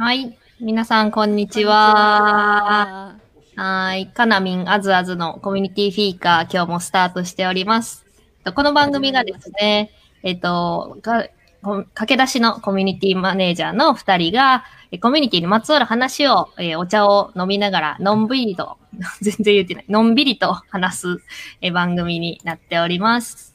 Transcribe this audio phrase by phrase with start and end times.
[0.00, 0.38] はい。
[0.58, 3.16] 皆さん、こんにちは。
[3.54, 4.06] はい。
[4.06, 8.06] かなみんあずあずのコミュニティフィーカー、今日もスタートしております。
[8.54, 9.90] この番組がですね、
[10.22, 18.78] えっと、駆け出しのコミュニティマネージャーの二人が、えコミュニティにまつわる話を、えーお茶を飲みながら、のんびりと、
[19.20, 21.18] 全然言ってない、のんびりと話す、
[21.60, 23.54] えー番組になっております。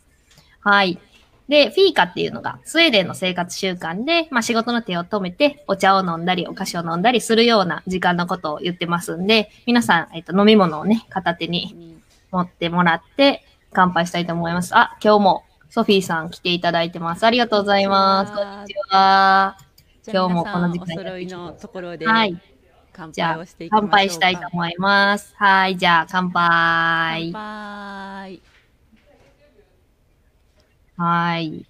[0.59, 0.99] はい。
[1.47, 14.75] で、フィーカっていうのが、スウェーデンの生活習慣で、まあ仕事の手を止めて、お茶を飲んだり、お菓子を飲んだりするような時間のことを言ってますんで、皆さん、えっと、飲み物をね、片手に持ってもらって、乾杯したいと思います。
[14.75, 17.25] あ、今日も、ソフィーさん来ていただいてます。
[17.25, 18.31] ありがとうございます。
[18.31, 19.57] ここんにちは。
[20.07, 22.39] 今日もこの時間お揃いのところではい。
[22.93, 25.33] 乾じゃあ杯をしていきましょう乾杯したいと思います。
[25.35, 27.31] はい、じゃあ、乾杯。
[27.33, 28.54] 乾杯。
[30.97, 31.65] はい。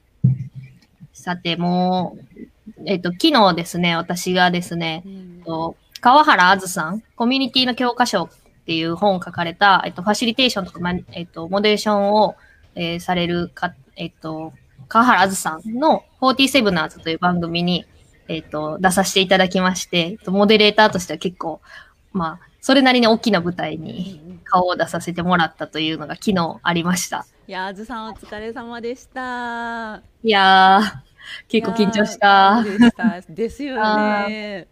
[1.13, 8.29] さて、もう、えっと、昨日ですね、私がですね、うんえっと川原あずさん、コミュニティの教科書っ
[8.67, 12.35] ていう本を書かれた、えっと、ファシリテーションとか、まえっと、モデレーションを、
[12.75, 14.53] えーされるか、えっと、
[14.87, 17.85] 川原あずさんの47ナーズという番組に、
[18.27, 21.59] えっと、出させていただきまして、えっとモデレーターとしては結構、
[22.13, 27.25] まあ、それなりに大きな舞台に顔を出させてもらったというのが昨日ありました。
[27.47, 30.01] いやー、あずさんお疲れ様でした。
[30.23, 30.83] いやー、
[31.47, 32.63] 結構緊張した。
[32.63, 33.21] でした。
[33.21, 33.75] ですよ
[34.27, 34.67] ね。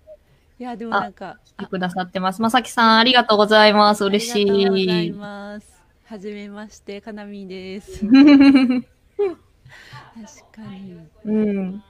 [0.57, 2.41] いや、でもなんか、来てくださってます。
[2.41, 4.05] まさきさん、ありがとうございます。
[4.05, 5.11] 嬉しありがとうございい。
[5.11, 5.83] ます。
[6.05, 8.03] はじめまして、かなみです。
[8.09, 8.11] 確
[10.51, 10.97] かに。
[11.25, 11.83] うん。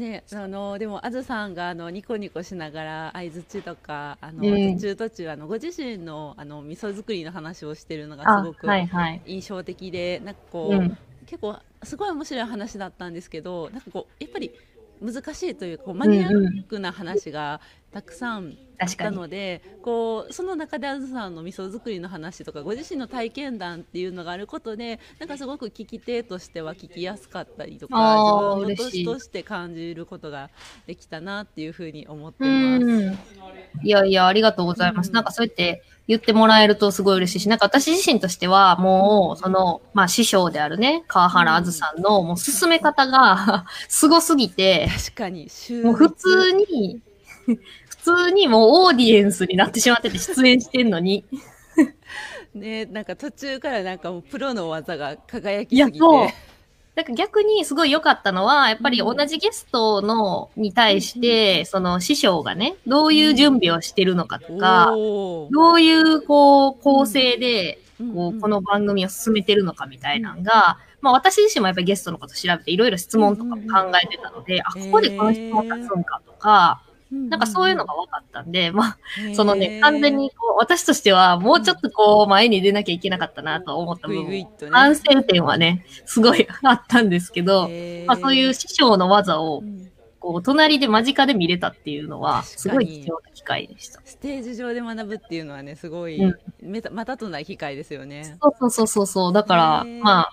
[0.00, 9.22] ね、あのでもあずさんがあのニコニコしながら相槌とかあの、うん途中途中あのご自身のあの味噌作りの話をしてるのがあすご、くはいはい。
[9.26, 10.96] 印象的で、なんかこう、うん。
[11.26, 14.50] 結構すごい面白い話だったんですけどなんかこうやっぱり
[15.00, 17.60] 難しいというかこうマニアックな話が
[17.92, 19.16] たくさんあった確かに。
[19.16, 30.50] ので、こうその中であずさんの味噌作りの話とかご自身の体験談っていうのがあることでなんかすごく聞き手としては聞きやすかったりとか自分の年として感じることが
[30.86, 32.84] できたなっていうふうに思ってうます。
[32.84, 33.18] ん。
[33.82, 35.08] いやいや、ありがとうございます。
[35.08, 47.00] うんなんかそうやって言ってもらえるとすごい嬉しいし、なんか私自身としてはもう、その、まあ師匠であるね、川原あずさんのもう進め方が すごすぎて、確かに週もう普通に、
[47.46, 51.24] 普通にもうオーディエンスになってしまってて出演してんのに。
[52.54, 55.98] ねなんか途中からなんかもうプロの技が輝きすぎて。
[55.98, 56.28] そう。
[56.96, 65.52] なんか逆にすごい良かったのは、やっぱり同じゲストの、に対して、その師匠がね、どういう準備をしてるのかとか、おー。
[65.52, 76.82] どういう、こう、構成で、うんこう、この番組を進めてるのかみたいなのが、まあ私自身もやっぱりゲストのこと調べていろいろ質問とかも考えてたので、あ、ここでこの質問立つんかとか、
[77.12, 78.98] なんかそういうのが分かったんで、まあ、
[79.34, 84.46] そのね、完全にこう、私としてはもうちょっとこう、前に出なきゃいけなかったなと思った部分。
[84.70, 87.68] 反省点はね、すごいあったんですけど、
[88.06, 89.90] まあそういう師匠の技をう、ん。
[90.20, 94.00] こう、隣で間近で見れたっていうのは、すごい貴重な機会でした。
[94.04, 96.82] ステージ上で学ぶっていうのはねすごい、うん。
[96.92, 98.36] またとない機会ですよね。
[98.40, 99.32] そうそうそうそうそう。
[99.32, 100.32] だからまあ、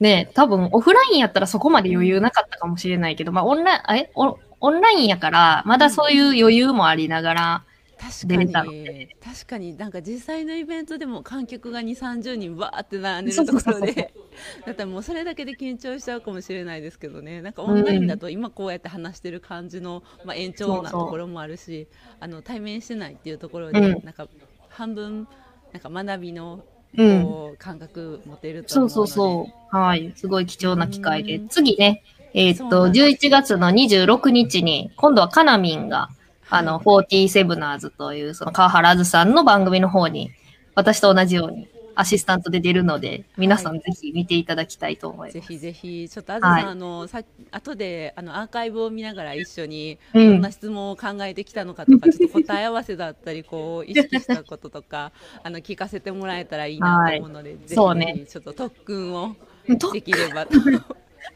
[0.00, 7.64] ね、多分オフラインやったらそこまで余裕なかったかもしれないけど、まあオンライン、えオオンラインやから、まだそういう余裕もありながら、
[7.98, 9.16] 確出れたかにので。
[9.22, 9.76] 確かに。
[9.76, 14.14] なんか実際のイベントでも観客が2 3 0人わーって並んでるところで。
[14.66, 17.42] だったらもうそれだけで緊張しちゃうかもしれないですけどね。
[17.42, 21.86] なんかオンラインだと今こうやって話してる感じの、まあ、延長なところもあるし
[22.20, 24.04] あの対面してないっていうところで、うん。
[24.04, 24.28] なんか
[24.70, 25.28] 半分
[25.72, 26.64] なんか学びの
[26.96, 27.24] うん。
[27.24, 29.76] こう感覚持てるとそうそうそう。
[29.76, 30.12] はい。
[30.14, 31.36] すごい貴重な機会で。
[31.36, 31.42] う。
[31.42, 31.48] ん。
[31.48, 32.02] 次ね、
[32.34, 33.26] えーっと、そうなんです。
[33.26, 36.10] 11月の26日に、今度はカナミンが、
[36.50, 40.32] あの、47ナーズという、その川原あずさんの番組の方に、
[40.74, 45.34] 私と同じようにアシスタントで出るので、皆さんぜひ見ていただきたいと思います。
[45.34, 46.08] ぜひぜひ。
[46.08, 46.64] ちょっとあずさん、はい。
[46.64, 47.22] あのさ
[47.52, 50.32] 後であのアーカイブを見ながら一緒にうん。
[50.32, 58.06] どんな質問を考えてきたのかとか、ちょっと答え合わせだったりこう 意識したこととかあの聞かせてもらえたらいいなと思うので、ぜひそうね。
[58.06, 59.36] ぜひちょっと特訓を
[59.78, 60.58] 特できればと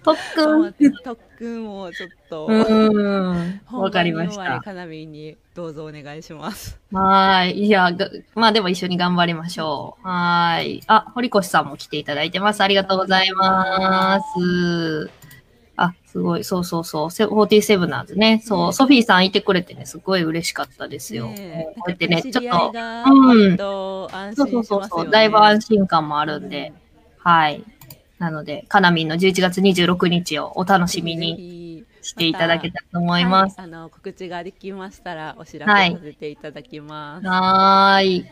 [0.03, 0.75] 特訓。
[1.05, 3.61] 特訓をちょっと、うーん。
[3.73, 4.61] わかりました。
[4.61, 6.79] かなみんにどうぞお願いします。
[6.93, 7.67] はーい。
[7.67, 10.09] いや、がまあでも一緒に頑張りましょう。
[10.09, 10.83] はーい。
[10.87, 12.63] あ、堀越さんも来ていただいてます。
[12.63, 15.11] ありがとうございます。
[15.77, 16.45] あ、すごい。
[16.45, 17.11] そうそうそう。
[17.11, 18.41] セ47ナーズね。
[18.45, 21.27] そう、ねソフィーさんいてくれてね、すごい嬉しかったですよ。
[21.27, 24.65] ねえこうやってね、なんちょっと、うんそうそう。
[24.65, 26.73] そうそう、だいぶ安心感もあるんで、
[27.19, 27.65] はい。
[28.19, 31.69] なので、カナミンの11月26日をお楽しみに。
[32.09, 33.59] していただけたらと思います。
[33.59, 37.27] はい、あの告知ができましたらお知らせさせていただきます。
[37.27, 38.27] はーい。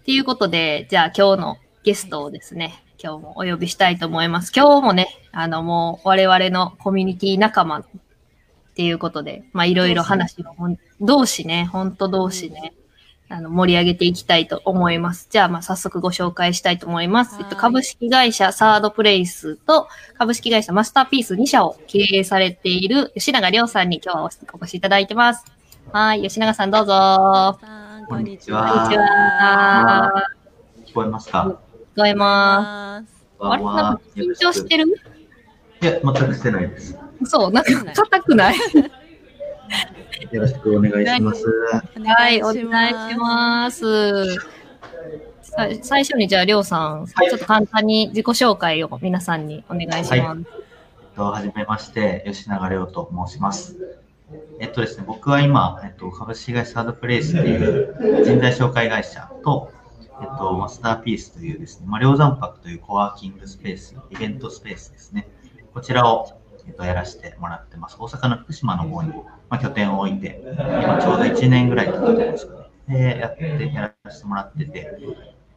[0.00, 4.52] っていうことで、じゃあ今日のゲストをですね、今日もお呼びしたいと思います。
[4.54, 7.84] 今日もね、あのもう我々のコミュニティ仲間っ
[8.74, 10.44] ていうことで、まあいろいろ話を
[11.00, 12.72] 同士ね、ほんと同士ね、
[13.30, 15.28] あの盛り上げていきたいと思います。
[15.30, 17.34] じゃあまあ早速ご紹介したいと思います。
[17.34, 19.86] はいえっと、株式会社サードプレイスと
[20.16, 25.44] 株式会社マスターピース2社を経営されている吉永亮さんに今日はお越しいただいてます。
[25.92, 27.58] はい、吉永さんどうぞ。
[28.08, 28.50] ここんにち。
[28.50, 30.24] はこんにちは。
[30.86, 31.60] 聞こえますか？
[31.94, 33.26] 聞こえます。
[33.40, 33.62] あれ？
[33.62, 34.86] なんか緊張してる？
[35.82, 36.98] いや、全くしてないです。
[37.24, 38.56] そう、なんか硬くない？
[40.30, 41.46] よろしくお願いします。
[42.04, 44.34] はい、お願いします。
[45.42, 50.18] さ最初にじゃあ、りょうさん、ちょっと簡単に自己紹介を皆さんにお願いします。
[50.18, 53.76] えっと、はじめまして、吉永亮と申します。
[54.60, 59.72] えっとですね、僕は今、えっと、株式会社サードプレイスという人材紹介会社と、
[60.20, 65.28] えっと、マスターピースというですね、まあ、両山泊というコワーキングスペース、イベントスペースですね。
[65.72, 66.28] こちらを、
[66.68, 67.96] えっと、やらせてもらってます。
[67.98, 69.08] 大阪の福島の方に、
[69.48, 73.14] まあ、拠点を置いて、今ちょうど1年ぐらい経ったんですかね。
[73.14, 74.98] で、やって、やらせてもらってて、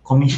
[0.03, 0.29] コミ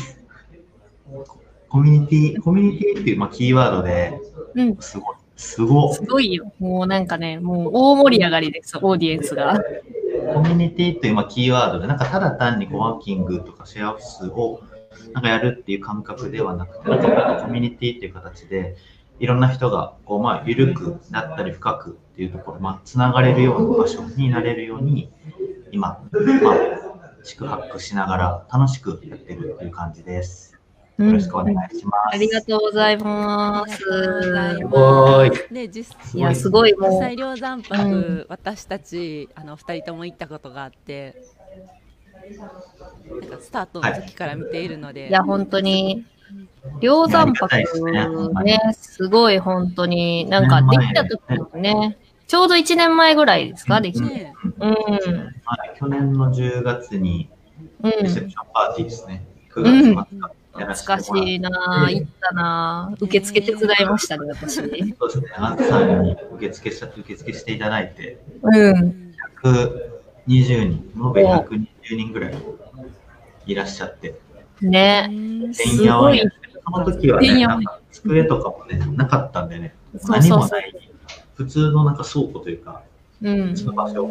[1.69, 4.19] コミュニティ、コミュニティっていう、まあ、キーワードで、
[4.55, 6.51] うん、すごい、すごすごいよ。
[6.59, 9.59] もうなんかね、もう大盛り上がりです、オーディエンスが。
[10.33, 14.61] コミュニティっていうまあキーワードで、なんかただ単にコワーキングとかシェアオフィスを
[15.13, 18.75] なんかやるっていう感覚ではなくて、なんかコミュニティっていう形で、
[19.23, 25.09] いろんな人がこうまあ緩くなったり深くっていうところ、まあ、つながれるような場所になれるように、
[25.71, 26.05] 今、
[26.41, 30.59] まあ、宿泊しながら楽しくやってるっていう感じです。
[30.97, 32.15] よろしくお願いします。
[32.15, 34.65] ありがとうございまありがとうございす。
[34.65, 35.53] ます。
[35.53, 36.99] で、実いや、すごいもう。
[36.99, 41.15] 際両山泊、うん私たちあの二人とも行ったことがあって、
[43.09, 46.05] なんかスタートの時から見ているので、いや、本当に、
[46.79, 47.55] 両山泊
[47.91, 48.07] ね
[48.43, 51.97] ね、すごい本当に、なんかできた時もね、
[52.27, 54.05] ちょうど1年前ぐらいですか、できて。
[54.05, 54.71] ねうん。
[54.71, 54.75] は
[55.65, 57.29] い、去年の10月に
[57.83, 57.91] うん。
[57.91, 59.25] レセプションパーティーですね。
[59.53, 60.19] 9月末
[60.53, 63.03] 懐かしいなぁ、行ったなぁ。
[63.03, 64.55] 受付手伝いましたね、私。
[64.55, 69.13] そうですね、アンさんに受付し受付していただいて、うん。
[69.43, 69.73] 120
[70.27, 72.35] 人、延べ120人ぐらい
[73.47, 74.15] いらっしゃって、
[74.67, 75.07] ね。
[75.09, 76.23] うんてんやわんや
[76.65, 77.45] その時はね、
[77.91, 80.39] 机とかもね、なかったんでね、そうそうそう。
[80.39, 80.73] 何もない、
[81.35, 82.81] 普通のなんか倉庫というか、
[83.21, 83.57] うん。
[83.57, 84.09] その場所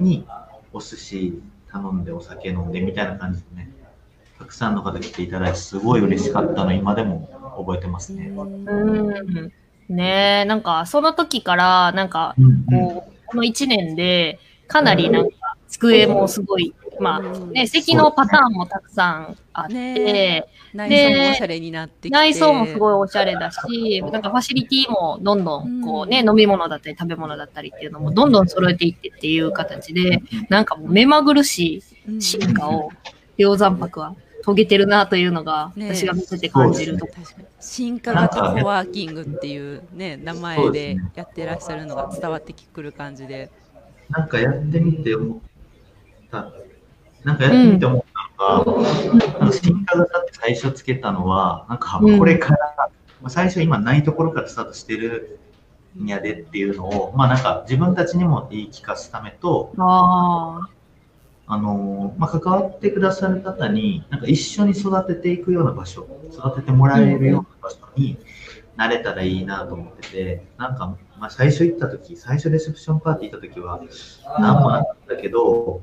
[0.00, 0.26] に
[0.72, 3.70] お寿司頼んでお酒飲んでみたいな感じでね、
[4.38, 8.28] たくさんの方来ていただいて、すごい嬉しかったの、今でも覚えてますね。
[8.28, 9.52] うん。
[9.88, 20.44] ねえ、なんか、その時から、なんか、うんこう、この1年で、かなりなんか、机もすごい、まあ、ね、席のパターンもたくさんあって、ね。
[20.74, 32.90] 内装もおしゃれになってきて、内装もすごいおしゃれだし、なんかファシリティもどんどんこうね、飲み物だったり食べ物だったりっていうのもどんどん揃えていってっていう形で、なんかもう目まぐるしい進化を
[33.36, 35.94] 両山泊は遂げてるなというのが、ね。
[35.94, 43.50] 私が見てて感じるとこ確かに進化型コワーキングっていうね名前でやってらっしゃるのが伝わってくる感じで、
[44.10, 45.38] なんかやってみて思っ
[46.30, 46.52] た、
[47.26, 48.04] なんかやってみて思っ
[48.36, 48.82] たのが、
[49.38, 52.18] なんか進化型って最初つけたのは、なんかうん。
[52.20, 52.58] これから、
[53.20, 55.40] まあ最初今ないところからスタートしてる
[56.00, 60.60] んやでっていうのを、まあなんか自分たちにも言い聞かすためと、あ
[61.48, 68.18] あ、あのーまあ、関わってくださる方に、なんか一緒に育てていくような場所、育ててもらえるような場所に
[68.76, 73.80] なれたらいいなと思ってて、なんか、まあ、最初行った時、最初レセプションパーティー行った時は、
[74.38, 75.82] なんもなかったけど、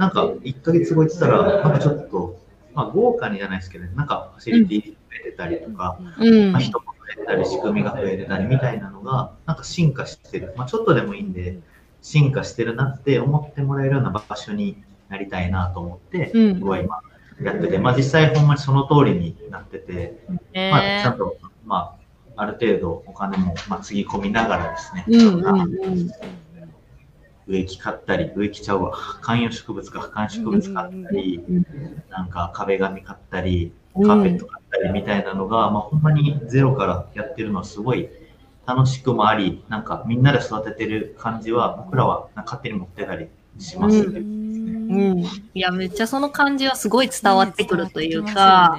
[0.00, 2.40] なんか1ヶ月後行ったら、なんかちょっと、
[2.72, 6.62] まあ、豪華にじゃないですけど、なんかファシリティ増えてたりとか、うんまあ、。
[6.62, 10.54] 人も増えたり、仕組みが増えてたりみたいなのが、なんか進化してる。
[10.56, 11.58] まあ、ちょっとでもいいんで、
[12.00, 17.02] 進化してるなって思ってもらえるような場所になりたいなと思って、うん僕は今
[17.42, 20.18] やってて、まあ、実際ほんまにその通りになってて、
[20.54, 21.94] まあ、ちゃんねと、ま
[22.36, 26.10] あ、ある程度お金も、まあ、つぎ込みながらですね、うんうんうん。
[27.50, 31.66] 植木買ったり、植木ちゃうわ、観葉植物か観葉植物買ったり、うん
[32.08, 38.08] なんか壁紙買ったり、うんカーペット買ったりみたいなのが、まあ、ほんまにゼロからやってるのはすごい
[38.64, 43.26] 楽しくもあり、なんかみんなで育ててる感じは、僕らはなんか勝手に持ってたり
[43.58, 44.20] しますうね。
[44.20, 45.18] うん。
[45.20, 48.78] いや、めっちゃその感じはすごい伝わってくるというか、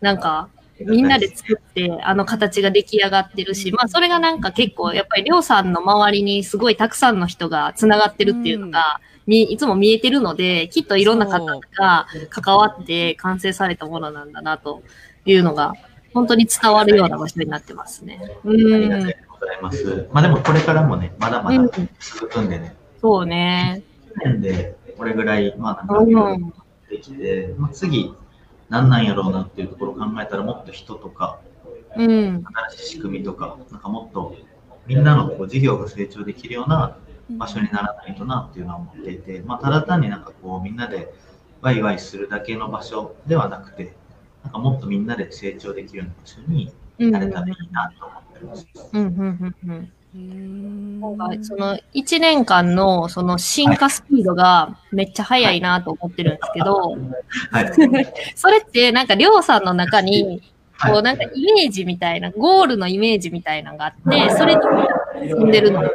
[0.00, 0.48] なんか、
[0.80, 11.44] みんなで作って、あの形が出来上がってるし、まあそれがなんか結構、やっぱりりょうさんの周りにすごいたくさんの人が繋がってるっていうのが、にいつも見えてるので、きっといろんな方
[11.78, 14.82] が関わって完成されたものなんだなと
[15.24, 15.72] いうのが、
[16.12, 18.20] 本当に伝わるような場所になってますね。
[18.44, 19.14] うありがんとう。
[19.40, 20.08] ございます。
[20.12, 21.64] まあでもこれからもね、まだまだ
[22.00, 23.82] 続くんでね、そうね。
[24.24, 28.14] 1年でこれぐらい、まあなんかできて、まあ、次、
[28.68, 31.40] 何なんやろうなっていうところを考えたら、もっと人とか、
[31.96, 32.44] うん。
[32.70, 34.36] 新しい仕組みとか、なんかもっと
[34.86, 36.96] みんなのこう事業が成長できるような
[37.38, 41.12] 場所にならないとなっていうのは思っていて、まあ、ただ単になんかこうみんなで
[41.60, 43.92] ワイワイするだけの場所ではなくて、
[44.42, 47.10] なんかもっとみんなで成長できるような場所にうん。
[47.10, 48.68] なれたらいいなと思ってます。
[48.92, 49.92] うん、うん、うん、うん。
[51.42, 56.96] その1年間のその進化スピードがめっちゃ速いなと思ってるんですけど、
[57.50, 58.06] はい。
[58.34, 60.40] それってなんかりょうさんの中に、
[60.72, 60.92] はい。
[60.92, 64.86] こうなんかイメージみたいな、ゴールのイメージみたいなのがあって、それとも
[65.22, 65.90] 進んでるのか、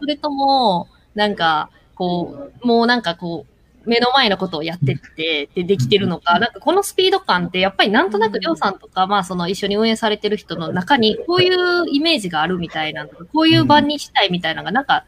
[0.00, 3.57] それともなんかこう、もうなんかこう、
[3.88, 15.04] 目の前のことをやってって、でできてるのか、なんかこのスピード感ってやっぱりなんとなくりょうさんとか、まあその一緒に運営されてる人の中にこういうイメージがあるみたいなのとか、こういう場にしたいみたいなのがなんか、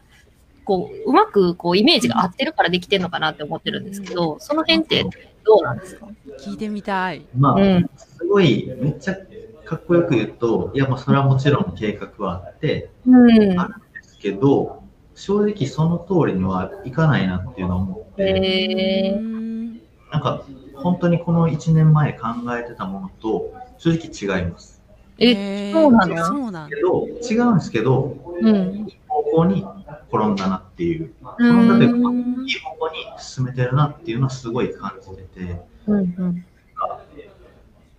[0.65, 5.05] こう、うまくこうイメージが合ってるからできてるのかなって思ってるんですけど、その辺って
[5.45, 6.07] どうなんですか？
[6.39, 7.27] 聞いてみたい。
[7.37, 7.91] まあ、うん。
[7.97, 9.17] すごい、めっちゃ
[9.65, 13.59] かっこよく言うと、いや、もうそれはもちろん計画はあって、うん。
[13.59, 14.80] あるんですけど、
[15.21, 19.81] 正直その通りにはいかないなっていうのを思って、へー。
[20.11, 24.83] なんか本当にこの1年前考えてたものと正直違います。
[25.19, 25.75] え、へー。
[25.75, 26.25] そうなの？
[26.25, 26.75] そうなんだ。
[26.75, 28.57] けど、違うんですけど、うん。
[28.75, 29.67] いい方向に
[30.11, 31.61] 転んだなっていう、うん。
[31.61, 36.45] 転んだというか、うんいい方向に進めてるなっていうのはすごい感じてて、うんうん。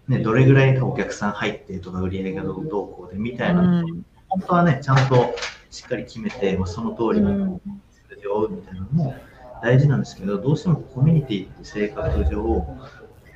[0.07, 4.05] ね、どれぐらいお客さん入ってとか売り上げがどうどうこうでみたいな、うん。
[4.27, 5.35] 本当はね、ちゃんと
[5.71, 9.15] しっかり決めて、まあ、その通りうのん数字を追うみたいなのも
[9.63, 12.65] 大事なんですけど、どうしてもコミュニティって性格上、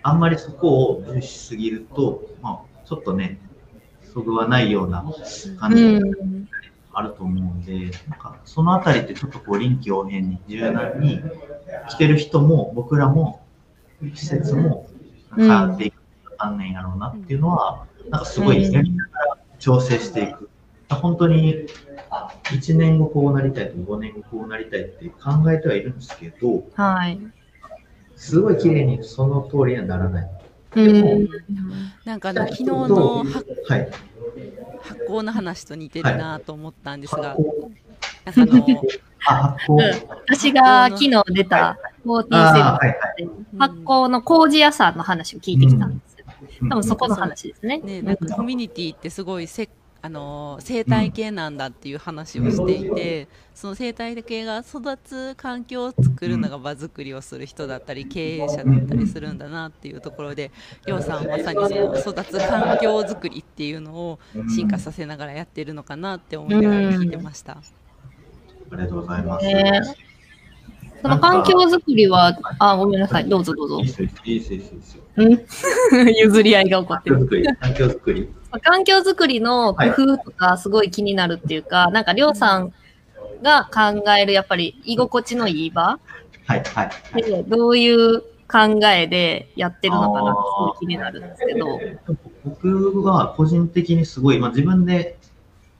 [0.03, 3.39] あんまりそこを重視しすぎると、まあ、ちょっとね、
[4.13, 5.03] そぐわないような
[5.59, 6.47] 感うじがん。
[6.93, 11.21] あると思うんで、なんかそのあたりってちょっとこう臨機応変に柔軟に
[11.89, 13.41] 来てる人も僕らも
[14.13, 14.87] 施設も
[15.35, 16.01] 変わっていく
[16.37, 20.49] あんねんやろうなっていうのは、なんかすごいやりながら調整していく。
[20.89, 21.65] 本当に
[22.51, 27.19] 1年後こうなりたいとか5年後こうなりたいって考えてはいるんですけど、はい。
[28.15, 30.29] すごい綺麗にその通りにはならない。
[30.75, 30.81] う
[31.21, 31.29] ん。
[32.05, 33.89] なんかあの昨日の発はい。
[34.81, 37.35] 発酵の話と似てるなと思ったんですが、
[38.25, 38.81] 発酵なんかあの
[39.27, 40.07] あ、発酵。
[40.27, 43.23] 私が昨日出た47あーはいはい。
[43.23, 46.25] で発酵の麹屋さんの話を聞いてきたんですよ。
[46.61, 47.79] うん多分そこの話ですね。
[47.79, 49.67] ね、なんかコミュニティってすごいせ
[50.05, 60.51] あの生態系なんだっていう話をしていて、その生態系が育つ環境を作るのが場作りをする人だったり経営者だったりするんだなっていうところで
[60.85, 67.53] りょうさんはまさにその育つ環境づくりっていうのを進化させながらやってるのかなって思いながら聞いてました。
[67.53, 67.61] あ
[68.73, 69.45] りがとうございます。
[69.47, 69.81] ね
[71.01, 73.29] その環境づくりは、あ、ごめんなさい。
[73.29, 73.85] どうぞどうぞいい。
[73.87, 75.04] ですよ、いいですよ、いいですよ。
[75.17, 77.17] う ん譲り合いが起こってる。
[77.59, 78.29] 環境づくり、
[78.61, 79.41] 環境づくり。
[79.41, 82.73] の工夫とかすごい気になるっていうか、なんかりょうさん
[83.41, 85.99] が考えるやっぱり居心地のいい場
[86.45, 87.43] はい、はい。
[87.47, 91.79] どういう考えでやってるのかなってすごい気になるんですけど。
[92.43, 95.17] 僕は個人的にすごい、まあ、自分で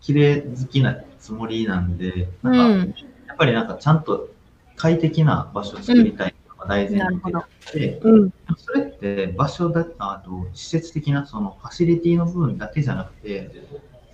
[0.01, 2.95] 綺麗好きなつもりなんで、うなんか、ん。
[3.27, 4.29] やっぱりなんかちゃんと
[4.75, 6.35] 快適な場所を作りたい
[6.67, 8.33] 大前提でうん。
[8.57, 13.51] それって場所だあと施設的なそのファシリティの部分だけじゃなくて、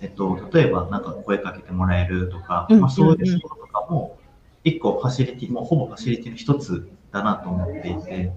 [0.00, 4.18] えっと、例えばなんか声かけてもらえるとか、うんまあ、そういうこととかも
[4.64, 8.32] 一個ファシリティ、もうほぼファシリティの一つだなと思っていて、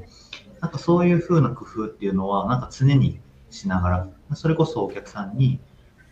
[0.59, 3.19] なんかそういう風な工夫っていうのはなんか常に
[3.51, 5.59] しながら、それこそお客さんに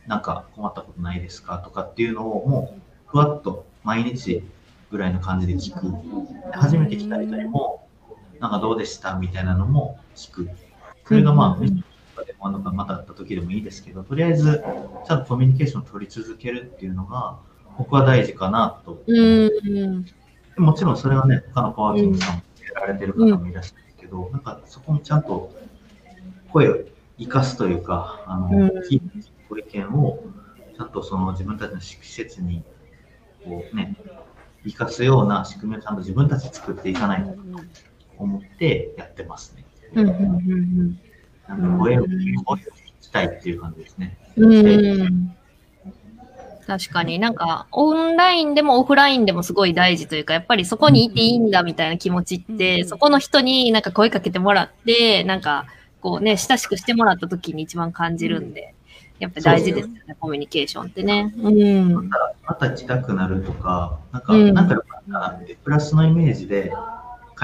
[0.07, 4.43] なんか困ったことないですかとかっていうのをもうふわっと毎日
[4.91, 5.87] ぐらいの感じで聞く。
[6.51, 7.82] 初めて来た人にも、
[8.43, 10.49] なんかどうでしたみたいなのも聞く。
[11.07, 11.85] それがまあ、うんうんうん
[12.27, 14.63] でもなんかまた会った時でもいいですけど、とりあえず
[15.07, 17.39] ちゃんとコミュニケーションを取り続けるっていうのが、
[17.77, 19.01] 僕は大事かなと。
[19.07, 20.05] うん。
[20.57, 22.41] もちろんそれはね、他のパワーキングさんも
[22.75, 25.51] やられてる方もいらっしゃるけど、なんかそこにちゃんと
[26.51, 26.77] 声を
[27.17, 28.71] 生かすというか、あの、うん
[29.49, 30.19] ご意見を
[30.77, 32.63] ちゃんとその自分たちの施設に
[33.43, 33.95] こうね、
[34.63, 37.37] 生かすような仕組みをちゃんと自分たちで作っていかないとと
[38.23, 39.65] 思ってやってますね。
[39.93, 40.07] うん。
[40.07, 40.99] うん。
[41.47, 44.17] なんか声を、声を聞したいっていう感じですね。
[44.37, 45.35] うん。
[46.65, 55.65] 確かになんか、オンラインでもオフラインでもすごい大事というか、やっぱりそこにいていいんだみたいな気持ちって、うんそこの人になんか声かけてもらって、なんか、
[56.01, 58.73] こうね、親しくしてもらった時に一番感じるんで、
[59.19, 61.33] やっぱり大事ですよね、コミュニケーションってね。
[61.37, 62.09] うん。
[62.45, 66.73] また来たくなるとか、なんか、うんなんか良かったなって、プラスのイメージで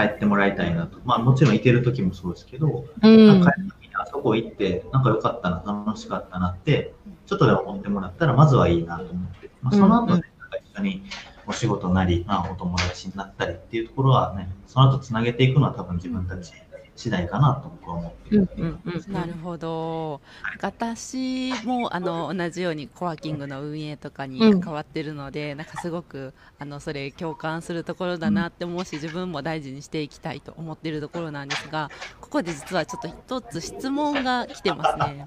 [0.08, 1.00] 帰ってもらいたいなと。
[1.04, 6.94] まあもちろん行ける時もそうですけど、うん帰る時にあそこ行って、なんか良かったな、楽しかったなって、
[7.26, 9.50] ちょっとでも思ってもらったら、まずはいいなと思って。
[9.62, 11.04] まあ、その後ね、なんか一緒に
[11.46, 16.54] お仕事なり、まあお友達になったりっていうところはね、その後つなげていくのは多分自分たち
[17.00, 18.50] 次第かなと僕は思ってる。
[18.58, 19.14] うんうんうん。
[19.14, 20.20] なるほど。
[20.62, 31.90] 私もあの同じようにコワーキングの運営とかに関わってるので、なんかすごくあのそれ共感するところだなって思うし、自分も大事にしていきたいと思ってるところなんですが、
[32.20, 35.26] ここで実はちょっと一つ質問が来てますね。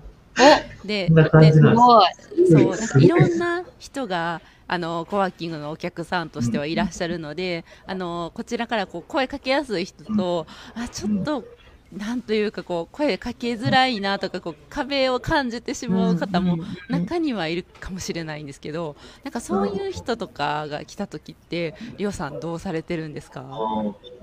[0.85, 2.67] で、こんな感じすなんですごい。
[2.67, 11.45] そうなんかいろんな人があのコワーキングのお客さんとしてはいらっしゃるので、あのこちらからこう声かけやすい人と、あちょっと、
[11.97, 16.59] なんというかこう声かけづらいなとかこう壁を感じてしまう方も
[16.89, 23.45] 中にはいるかもしれないんですけど、なんかそういう人とかが来た時って、りょうさんどうされてるんですか？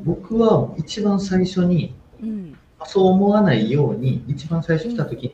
[0.04, 5.34] 僕は一番最初に、うん、そう思わないように、一番最初来た時に、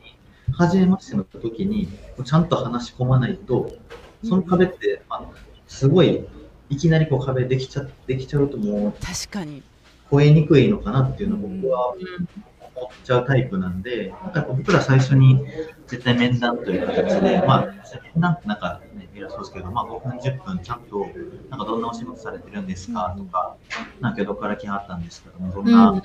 [0.52, 1.88] 初めましての時に、
[2.24, 3.72] ちゃんと話し込まないと、
[4.22, 5.22] その壁って、まあ、
[5.66, 6.26] すごい、
[6.68, 8.92] いきなりこう壁できちゃできちゃうともう。
[9.00, 9.62] 確かに。
[10.10, 11.94] 超えにくいのかなっていうのを僕は
[12.74, 15.40] 思っちゃうタイプなんで、なんか僕ら最初に
[15.86, 17.66] 絶対面談という形で、まあ、
[18.14, 21.06] 面談ってなんかね、偉そうですけど、まあ5分、10分ちゃんと、
[21.50, 23.56] なんかどんなお仕事されてるんですかとか、
[24.00, 26.02] なんかどこから来はったんですけども、どんうんな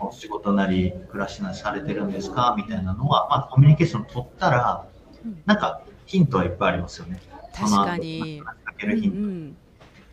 [0.00, 4.86] お仕事なり暮らしなりされてるんですかみたいなのは、まあコミュニケーション取ったら
[5.24, 7.20] うん、なんかヒントはいっぱいありますよね。
[7.54, 8.42] 確かに。
[8.42, 9.18] かけるヒント。
[9.18, 9.44] ん。
[9.44, 9.54] なん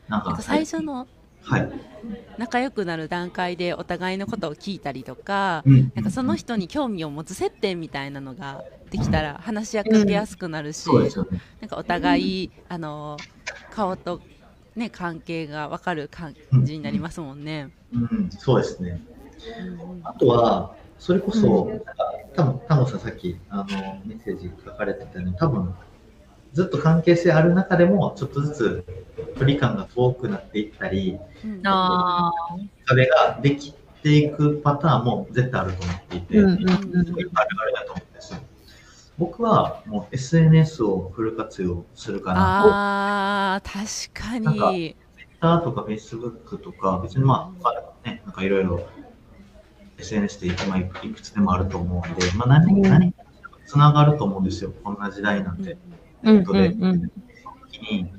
[0.09, 1.07] なんかか最初の
[1.41, 1.69] はい。
[2.37, 11.41] 仲良くなる段階でお互いのことを聞いたりとか、うんなんかその人に興味を持つ接点みたいなのができたら話しかけやすくなるし、そうですよね。
[11.61, 13.17] なんかお互い、あの
[13.71, 14.21] 顔と、
[14.75, 17.69] ね、関係が分かる感じになりますもんね。
[17.93, 19.01] うん、そうですね。
[19.59, 21.81] うんうんあとは、それこそ、うん
[22.35, 23.65] 多分タモさんさっきあの
[24.05, 25.73] メッセージ書かれてたように、多分
[26.57, 28.83] ずっと関係性ある中でも、ちょっとずつ
[29.37, 31.61] 距離感が遠くなっていったり、うん。
[31.63, 32.31] あ
[32.87, 37.05] 壁ができていくパターンも絶対あると思っていて、ーうんうんうん。
[37.05, 38.39] すごいあるあるだと思うんですよ。
[39.19, 43.57] 僕はもう SNS をフル活用するかな。
[43.57, 44.95] あー、確かなんかに。
[45.39, 48.89] Twitter とか Facebook とか、別にまあ、ね、なんかいろいろ
[49.99, 53.23] SNS で今いくつでもあると思うんで、まあ何、何か
[53.67, 55.73] つながると思うんですよ、こんな時代なんで。
[55.73, 57.11] うんうんうん
[57.71, 58.11] 時に、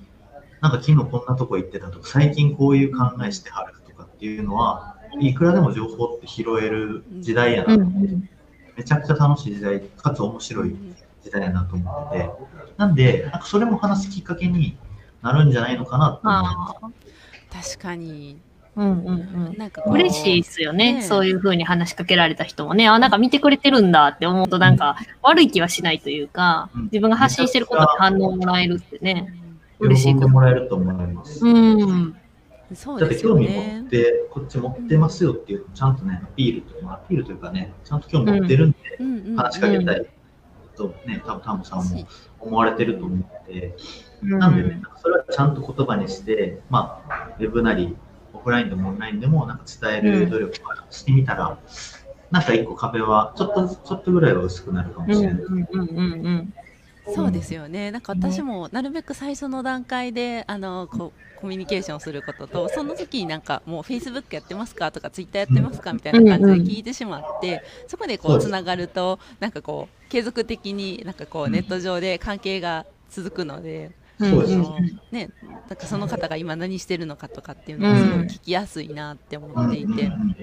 [0.61, 8.28] なんか昨日こんなとこ行ってたとか、最近こういう考えしてはるとかっていうのは、いくらでも情報って拾える時代やな、うんうん。
[8.76, 10.76] めちゃくちゃ楽しい時代、かつ面白い
[11.22, 12.30] 時代やなと思ってて、
[12.76, 14.76] なんで、なんかそれも話すきっかけに
[15.22, 16.76] なるんじゃないのかなと思います。
[16.82, 18.38] あ確かに。
[18.78, 21.02] ーうんうんうんなんか嬉しいですよね。
[21.02, 29.34] そういう風に話しかけられた人もね、あ、なんか見てくれてるんだって思うと、なんか悪い気はしないというかうん、自分が発信してることに反応もらえるってね、
[29.78, 30.28] 嬉し喜んでいこと。
[30.28, 31.44] もらえると思います。
[31.44, 32.16] うん。
[32.74, 33.88] そうだってですよ興味持ねっ。
[33.88, 40.06] て、こっち持ってますよっていう、ちゃんとね、アピールというか、アピールというかね、ちゃんと興味持ってるんで、うんうん話しかけたい
[40.76, 42.06] とね、多分タムさんも
[42.40, 43.74] 思われてると思って、
[44.22, 47.96] うんなんでね、それはちゃんと言葉にして、まあ、ウェブなり、
[48.38, 51.59] オフラインでもオンラインでも、なんか伝える努力をしてみたら、
[52.31, 56.48] なんか一個壁は、ちょっと、ちょっとぐらいは薄くなるかもうんしれない。
[57.14, 57.90] そうですよね。
[57.90, 73.92] なんか私もなるべく最初の段階であのこうコミュニケーションすることと、その時になんかもう Facebook やってますかとか Twitter やってますかみたいな感じで聞いてしまって、そこでこうつながるとなんかこう継続的になんかこうネット上で関係が続くので。
[74.18, 74.54] そうです
[75.12, 75.31] ね、
[75.68, 80.37] なんかその方が今何してるのかとかっていうのがすごい聞きやすいなって思っていて、うん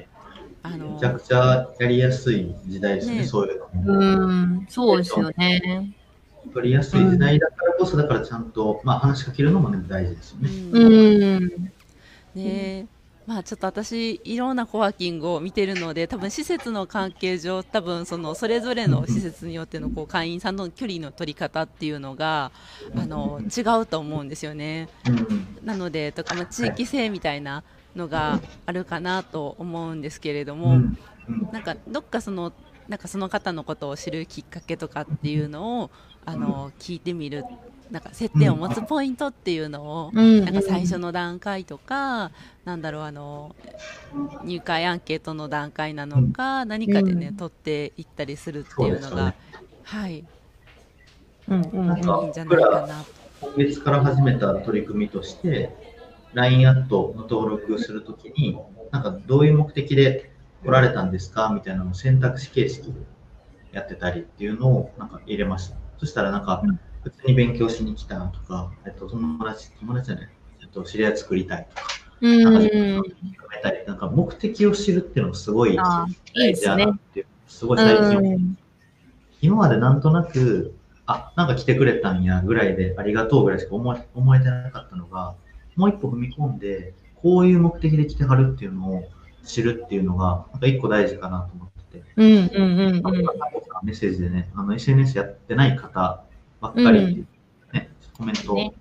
[0.66, 4.00] あのめちゃくちゃやりやすい時代ですね、ねそういうのも。
[4.00, 5.94] うん、そうですよね。
[6.56, 10.50] 取りやすい時代だからこそ、だからちゃんと、まあ、話しかけるのも、ね、大事ですよね。
[10.72, 11.72] うん。
[12.34, 12.88] ね
[13.26, 22.52] まあちょっと私いろんなコワーキングを見てるので多分施設の関係上多分そのそれぞれの施設によってのこう会員さんの距離の取り方っていうのが
[22.96, 24.90] あの違うと思うんですよね。
[25.08, 27.64] うんなのでとか、まあ、地域性みたいな
[27.96, 30.80] のがあるかなと思うんですけれども、
[31.52, 32.54] なんかどっかその
[32.88, 35.92] なんかその方のことを知るきっかけとかっていうのを
[36.24, 37.44] あの聞いてみる
[37.92, 40.44] なんか接点を持つポイントっていうのを、うん。
[40.44, 42.32] なんか最初の段階とか、
[42.64, 43.56] なんだろうあの
[44.44, 47.36] 入会アンケートの段階なのか、何かでね、うん。
[47.36, 49.36] 取っていったりするっていうのがね。
[49.84, 50.20] はい。
[50.20, 50.26] い
[51.48, 51.88] うんうん。
[51.88, 53.06] なんかいんじゃないかな
[53.42, 55.76] 今月から始めた取り組みとして、
[56.34, 58.58] LINE アットの登録するときに、
[58.92, 60.32] なんかどういう目的で
[60.64, 62.94] 来られたんですかみたいなのを選択肢形式で
[63.72, 65.76] やってたりっていうのをなんか入れました。
[65.98, 70.30] そしたらなんかうん、普通に勉強しに来たとか、えっと、友達、友達じゃない、
[70.64, 71.88] えっと、知り合い作りたいとか、
[72.22, 72.44] うん。
[72.44, 72.70] なんか
[73.86, 75.78] なんか目的を知るっていうのがすごい
[76.34, 78.58] 大事だなっていう、すごい最近うん。
[79.40, 80.74] 今までなんとなく、
[81.06, 85.36] あ、なんか来てくれたんやぐらいでありがとうぐらいしか思え思えてなかったのが、
[85.76, 89.04] もう一歩踏み込んで、こういう目的で来てはるっていうのを
[89.44, 93.04] 知るっていうのが、なんか一個大事かなと思ってて、うんうんうんうん。
[93.84, 96.25] メッセージでね、あの SNS やってない方
[96.74, 97.26] ばっかり
[97.74, 98.74] ね、コメントを、ね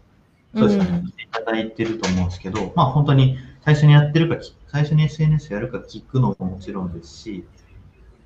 [0.55, 4.37] そうですね、いただいてると思うんですけど、まあ本当に最初にやってるか、
[4.69, 7.45] 最初に SNS やるか聞くのももちろんですし、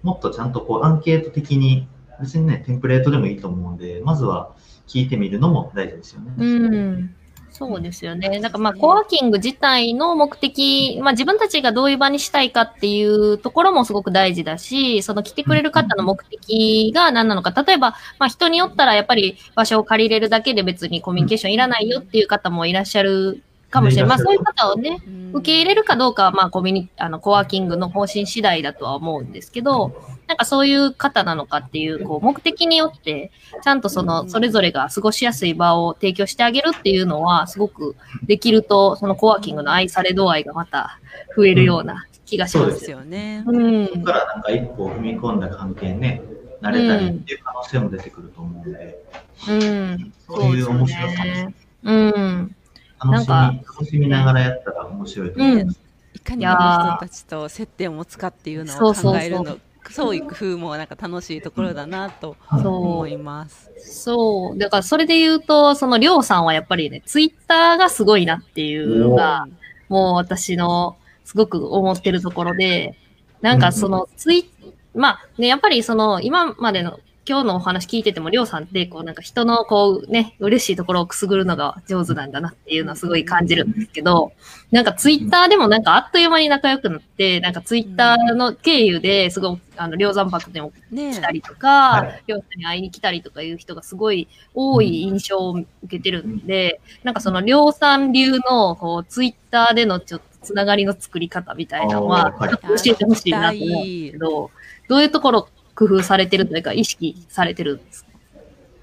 [0.03, 1.89] もっとちゃんとこうアンケート的に、
[2.21, 4.55] 別にね、テンプレートでもいいと思うんで、まずは
[4.87, 6.33] 聞いてみるのも大事ですよね。
[6.37, 7.15] うん。
[7.59, 8.39] そうですよね。
[8.39, 17.51] なんかまあ、コワーキング自体の目的、まあ自分たちがどういう場にしたいかっていうところもすごく大事だし、その来てくれる方の目的が何なのか。
[17.51, 24.09] 例えば、まあ人によったらやっぱり場所を借りれるだけで別にコミュニケーションいらないよっていう方もいらっしゃるかもしれない。
[24.09, 25.01] まあそういう方をね、
[25.33, 29.95] 受け入れるかどうかは、まあ、コミュニ、あの、コワーキングの方針次第だとは思うんですけど、
[30.27, 33.31] なんかそういう方なのかっていう、こう、目的によって、
[33.63, 40.99] ちゃんとその、それぞれが過ごしやすい場を提供してあげるっていうのは、すごくできると、そのコワーキングの愛され度合いがまた
[41.37, 42.99] 増えるような気がしそうですますよ。
[42.99, 43.45] よね。
[43.47, 43.87] うん。
[43.87, 46.23] そこからなんか一歩踏み込んだ関係にね、
[46.61, 49.05] 慣れたりっていう可能性も出てくると思うんで、
[49.49, 50.13] うん。
[50.27, 51.55] そういう面白さもね。
[51.85, 52.57] うん。
[53.03, 55.81] 楽しみ、なん楽しみながらやったら面白いと思います。
[56.15, 59.59] いかにあの人たちと接点を持つかっていうのを考えるそうの、
[59.91, 63.71] そういう工夫もなんか楽しいところだなとそう思います。
[63.79, 64.59] そう。
[64.59, 69.47] だからそれで言うと、そのりょうさんはやっぱりね、ツイッターがすごいなっていうのが、
[69.89, 72.97] もう私のすごく思ってるところで、
[73.41, 74.51] なんかそのツイ
[74.95, 84.33] まあね、やっぱりその今までの今日のお話聞いてても、りょうさんってこうなんか人のこうね、嬉しいところをくすぐるのが上手なんだなっていうのはすごい感じるんですけど、
[84.71, 104.51] なんかツイッターでもなんかあっという間に仲良くなって、なんかツイッターの経由ですごい、あの、りょう山泊でもね来たりとはかい、りょうさんに会いに来たりとかいう人がすごい多い印象を受けてるんで、なんかそのりょうさん流のこうツイッターでのちょっとつながりの作り方みたいなのは、教えてほしいなと思うんですけど、
[104.89, 108.11] どういうところ工夫されてるというか意識されてるんですか？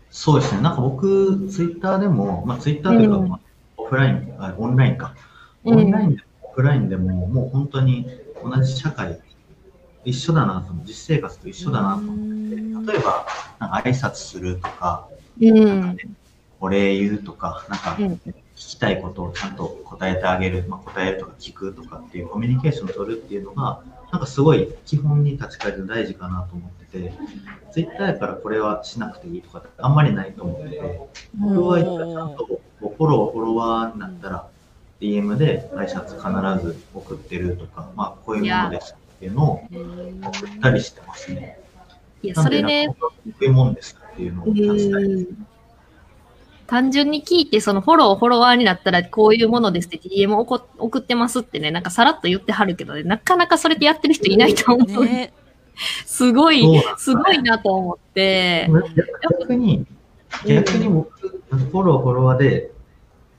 [0.09, 0.61] そうですね。
[0.61, 3.27] なんか僕、ツイッターでも、まあツイッターというか、うん。
[3.27, 3.39] まあ
[3.75, 5.13] オフライン、あオンラインか。
[5.65, 5.77] うん。
[5.77, 8.07] オンラインでもオフラインでも、もう本当に
[8.41, 9.19] 同じ社会、
[10.05, 12.15] 一緒だなと思う、実生活と一緒だなと思っ
[12.49, 13.27] てて、例えば、
[13.59, 15.09] なんか挨拶するとか、
[15.41, 15.97] うん。
[16.61, 18.05] お礼言うとか、なんかうん。
[18.13, 18.19] 聞
[18.55, 27.13] きたいことをちゃんと答えてあげる、まあ、答えるとか聞くとかっていうコミュニケーションを取るっていうのが、なんかすごい基本に立ち返る大事かなと思ってて、
[27.71, 31.01] ツイッターやからこれはしなくていいとかってあんまりないと思ってて、
[31.33, 32.45] 僕はちゃんと
[32.79, 34.47] フォロー、フォロワーになったら、
[35.01, 39.63] DM で挨拶必ず送ってるとか、まあこういうものですっていうのを
[40.23, 41.59] 送ったりしてますね。
[42.21, 44.45] いや、それで、こういうもんですっていうのを
[46.67, 55.05] 単純に聞いて、そのフォロー、フォロワーになったらこういうものですって DM を送送ってますってね、なんかさらっと言ってはるけどね、なかなかそれでやってる人いないと思う。
[55.05, 55.33] ね
[56.05, 58.69] すごいすごいなと思って。
[59.39, 59.85] 逆に、
[60.45, 62.71] 逆に僕、フォロー、フォロワーで、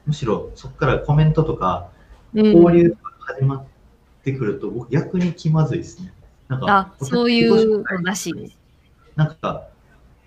[0.06, 1.88] むしろそこからコメントとか、
[2.34, 3.64] うん交流とか始まっ
[4.22, 6.12] てくると、僕逆に気まずいですね。
[6.48, 8.58] なんかあ、そういうのらしいです。
[9.16, 9.68] なんか、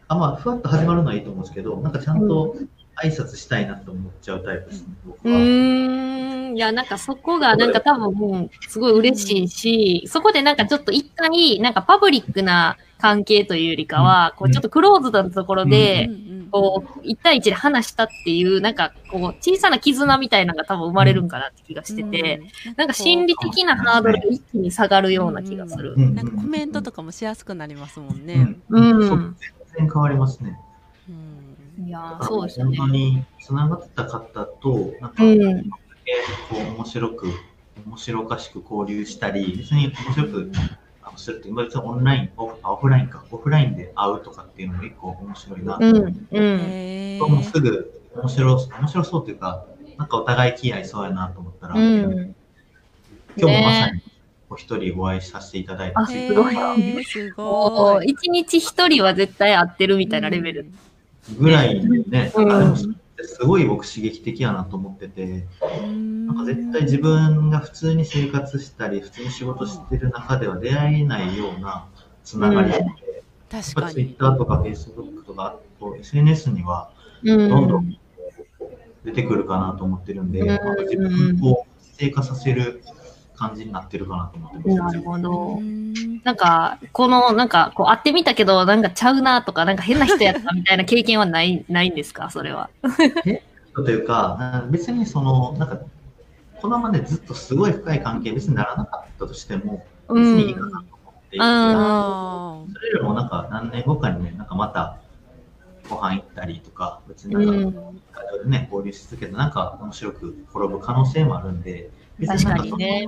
[0.07, 2.55] あ、まあ、ふわっと始まるのはいいと思うんですけど、なんかちゃんと
[3.03, 5.39] 挨拶したいなって思っちゃうタイプですね、僕うは。
[5.39, 6.57] ーん。
[6.57, 16.09] いや、なんかそこが、なんか多分、すごい嬉しいし、そこでなんかちょっと一回、なんかパブリックな関係というよりかは、こう、ちょっとクローズドなところで、
[16.51, 25.93] こう、一対一で話したっていう、なんか、こう、小さな絆みたいなのが多分生まれるんかなって気がしてて、うんなんか心理的なハードルが一気に下がるような気がする。
[25.95, 28.55] うんなんかコメントとかもしやすくなりますもんね。
[28.69, 29.35] うん、うんそう
[29.75, 30.57] 全然変わりますね。
[31.79, 32.77] うんいやー、そうですよね。
[32.77, 35.69] 本当に繋がってた方と、なんか、うん。
[35.69, 35.77] こ
[36.51, 37.27] う面白く、
[37.85, 40.51] 面白おかしく交流したり、別に面白く
[41.01, 46.43] あのするって、今別にオンラインオフ、あオフラインか、オフラインで会うとかっていうのも一個面白いなと思って、うん。
[46.43, 46.59] うん。
[46.61, 49.65] へもうーすぐ面白面白そうというか、
[49.97, 52.35] なんかお互い気合いそうやなと思ったら、うん。
[53.37, 54.11] 今日もまさねに
[54.49, 55.95] お一人お会いさせていただいて、
[56.27, 56.55] すごい
[58.05, 60.71] 一日一人は絶対会ってるみたいなレベル。
[61.37, 62.75] ぐらいでね、うん。
[62.75, 65.45] すごい僕刺激的やなと思ってて、
[66.27, 71.87] ななんか絶対自分が普通に生活したり、普通に仕事してる中では出会えないような
[72.23, 72.85] つながりで、
[73.49, 73.93] 確かに。
[73.93, 76.91] Twitter とか Facebook とか、こう SNS には
[77.23, 77.49] うん。
[77.49, 77.97] どんどん
[79.03, 80.47] 出てくるかなと思ってるんで、うん。
[80.47, 82.83] なんか自分を活性化させる
[83.39, 84.97] 感じになってるかなと思ってます。
[84.97, 85.61] なるほどう。
[85.61, 92.29] んなんか、この、なんか、こう、会ってみたけど、なんかちゃうなとか、なんか変な人やったみたいな経験はない、 ないんですか？
[92.29, 92.69] それは。
[93.75, 95.79] というか、別にその、なんか、
[96.61, 100.37] このままでずっとすごい深い関係別にならなかったとしても、別うん。
[100.37, 104.97] にいいかなと思っていて、うんあそれよりもなんか何年後かにね、なんかまた
[105.89, 107.73] ご飯行ったりとか、別にうなんか、ん。
[108.11, 113.07] 会場でね、交流し続けて、なんか面白く転ぶ可能性もあるんで、別確かにね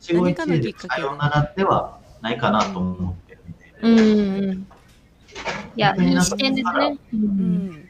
[0.00, 4.66] 一期一会でさようならではないかなと思ってるんで、うんうん。
[5.76, 6.98] いや、いい視点ですね。
[7.12, 7.16] う。
[7.16, 7.88] んん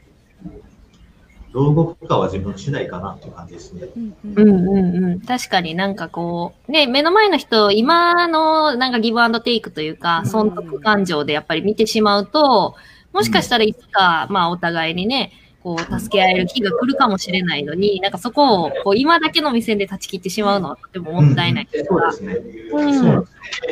[1.51, 3.87] どう動くかは自分次第かなっていう感じですね。
[3.95, 5.21] うんうんうんうん。
[5.21, 12.75] 確かになんかこう、ね、目の前の人、今のなんかギブアンドテイクというか、うん損得感情でやっぱり見てしまうと、
[13.13, 15.31] もしかしたらいつか、まあお互いにね、
[15.63, 22.59] こう、助け合える日が来るかもしれないのに、なんかそこを、こう、今だけの目線で断ち切ってしまうのはとてももったいないうかそうで、すね。
[22.71, 23.27] うんそう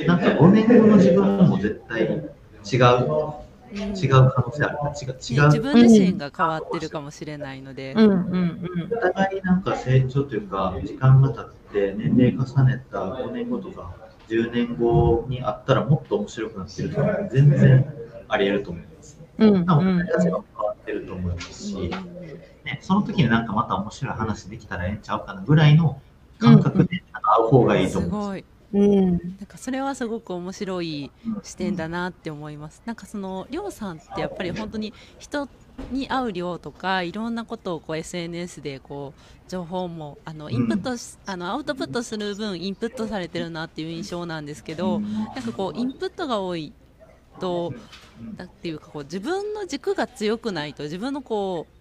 [0.06, 2.10] なんか5年後の自分も絶対違う、
[2.70, 4.78] 違う可能性ある。
[5.02, 5.46] 違う、ね違う。
[5.46, 13.92] 自分自身が変わってるかもしれないので、うんうんお互いなんか成長というか、時間が経って年齢重ねた5年後とか
[14.30, 17.86] 10年後にあったらもっと面白くなってるとか、全然
[18.28, 19.20] あり得ると思います。
[19.38, 19.54] うん。
[19.56, 21.92] うん多分うん俺たちが変わってると思いますし、
[22.64, 26.02] ね、その時になんかまた面白い話できたらええんちゃうかなぐらいの
[26.40, 28.28] 感覚で会う方がいいとす思います。
[28.28, 28.46] ごい。
[28.74, 29.12] うん。
[29.12, 31.12] なんかそれはすごく面白い
[31.44, 32.82] 視点だなって思います。
[32.86, 35.50] なんかそのりょうさんってやっぱり本当に人
[35.92, 46.74] に会う量とかいろんなことをこう SNS でこう情報もあのインプットし、あのアウトプットする分インプットされてるなっていう印象なんですけど、なんかこうインプットが多い
[47.40, 47.74] と
[48.38, 51.78] なんていうかこう自分の軸が強くないと自分のこう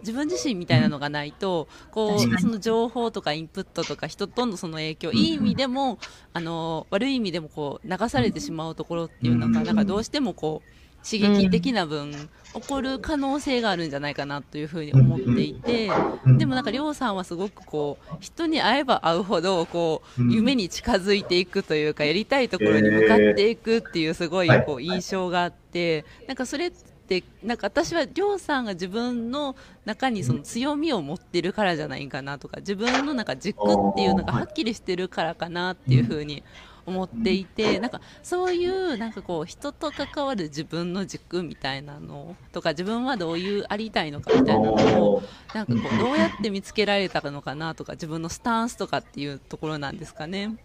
[0.00, 5.98] 自分自身みたいなのがないとこうその情報とかインプットとか人とのその影響いい意味でも
[6.32, 12.12] あの悪い意味でもこう流されてしまうところっていうのがなんかどうしてもこう刺激的な分
[12.52, 15.88] 起こる可能性があるんじゃないかなというふうに思っていて
[16.36, 20.30] でもなんかりょうさんはすごくこう人に会えば会うほどこううん。
[20.30, 36.42] 夢に近づいていくというかやりたいところに向かっていくっていうすごいこう印象があってなんかそれってなんか私はりょうさんが自分の中にその強みを持ってるからじゃないかなとか自分のなんか軸っていうのがはっきりしてるからかなっていうふうに
[36.90, 45.14] 思っていてなんかそういうなんかこう人と関わる自分の軸みたいなのとか自分はどういうありたいのかみたいなのを
[45.52, 50.56] なんかこうどうやって見つけられたのかなとか自分のスタンスとかっていうところなんですかね。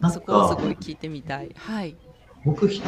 [0.00, 1.50] なんそこをすかごい聞いてみたい。
[1.56, 1.96] はい。
[2.44, 2.82] 僕人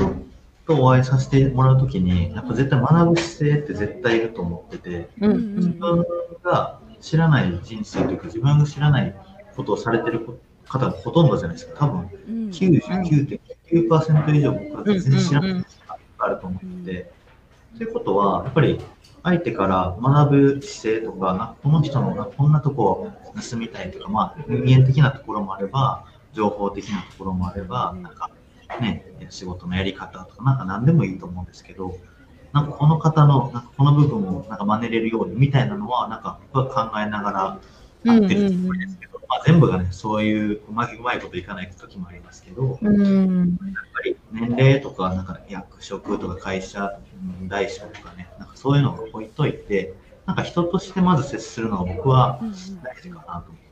[0.67, 5.79] とお会いさせてもらうときに、やっぱ絶対学ぶ姿勢って絶対いると思ってて、うんう自ん。
[5.79, 6.05] 分
[6.43, 9.15] が知らない人生というか、自分が知らない
[9.57, 10.21] ことをされてる
[10.73, 11.87] 方がほとんどじゃないですか。
[11.87, 12.51] 多分うん。
[12.51, 15.65] 99.9%以上僕は全然知らない
[16.19, 17.13] あると思ってて、
[17.79, 18.81] ということは、やっぱり
[19.23, 23.13] 相手から学ぶ姿勢とか、なこの人のなこんなとこを
[23.51, 28.31] 盗みたいとか、まあ、人間的なところもあれば、情報的なところもあれば、なんか
[28.81, 31.99] ね、仕事のやり方とか、なんか何でもいいと思うんですけど、
[32.53, 37.61] なんかこの方の、なんかこの部分をなんか真似れるようにみたいなのは、なんか僕は考えながら
[38.05, 43.39] やってるつもりですけど、まあ、全部がね、そういううまいうまいこといかない時もありますけど、うん。
[43.75, 47.01] やっぱり年齢とか、なんか役職とか会社、
[47.41, 49.95] うん大小とかね、なんかそういうのを置いといて、
[50.27, 52.41] なんか人としてまず接するのが僕は
[52.83, 53.63] 大事かなと思っ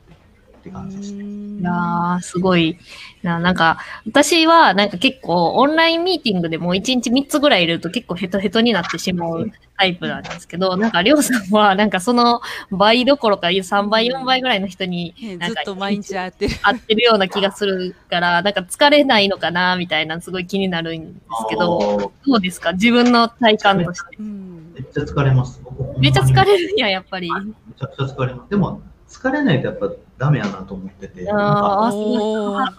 [0.61, 1.23] って感じですね。
[1.59, 2.77] いやー、すごい
[3.23, 3.39] な。
[3.39, 16.55] なんか、私は、なんか結構、オンラインミーティングでも1日3つぐらいいると結構ヘトヘトになってしまうタイプなんですけど、なんか、りょうさんは、なんかその倍どころか3倍、4倍ぐらいの人に、ねなんかずっと毎日会ってる。
[16.61, 22.73] 会ってるような気がするから、なんか疲れないのかな、みたいな、すごい気になるんですけど、どうですか？
[22.73, 24.17] 自分の体感として。
[24.19, 25.61] うんめっちゃ疲れます。
[25.99, 27.29] めっちゃ疲れるんや、やっぱり。
[27.29, 27.41] め
[27.77, 28.49] ちゃくちゃ疲れます。
[28.49, 29.89] でも、疲れないとやっぱ
[30.21, 31.91] ダメやなと思ってて、なんか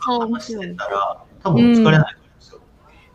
[0.07, 0.59] 話し。
[0.61, 2.15] てたら、多分疲れない
[2.49, 2.65] と思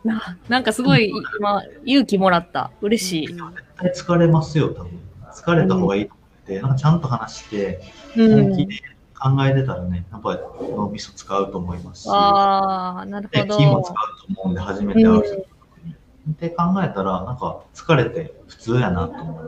[0.04, 2.70] いななんかすごい、今、勇気もらった。
[2.82, 3.26] 嬉しい。
[3.28, 5.00] うん絶対疲れますよ、多分。
[5.32, 7.80] 疲れた方がいいと思って、なんかちゃんと話して、
[8.16, 8.66] うん本気。
[8.66, 8.82] で
[9.18, 13.56] 考えてたらね、やっぱり脳みそ使うと思いますし、ああ、なるほど。
[13.56, 15.48] で気も使うと思うんで、初めて会う人とか
[15.86, 15.94] に。
[16.32, 19.44] って考えたら、なんか疲れて普通やなと思い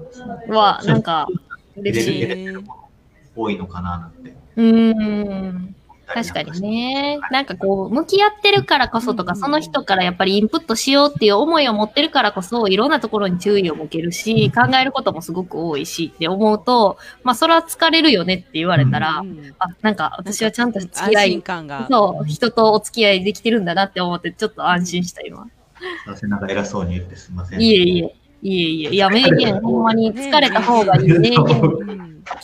[0.50, 0.92] ますね。
[0.92, 1.26] なんか、
[1.76, 2.48] 嬉しい。
[3.36, 4.39] 多いのかななんて。
[4.56, 5.74] うん。
[6.12, 7.20] 確かにね。
[7.30, 21.86] なんかこう、向き合ってるからこそとか、その人からやっぱりインプットしようっていう思いを持ってるからこそ、いろんなところに注意を向けるし、考えることもすごく多いしって思うと、まあ、それは疲れるよねって言われたら、うんあ、なんか私はちゃんと付き合い、感が。
[21.88, 25.44] そう、人とお付き合いできてるんだなって思って、ちょっと安心した今。
[25.44, 27.60] すいません、なんか偉そうに言ってすみません。
[27.60, 28.19] いえいえ。
[28.42, 28.88] いえいえ。
[28.90, 31.36] いや、名言、ほんまに疲れた方がいい名言